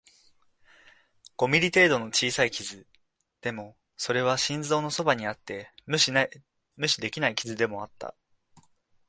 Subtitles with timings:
[1.37, 2.87] 五ミリ程度の小さい傷、
[3.41, 8.15] でも、それは心臓のそばにあって無視できない傷でもあった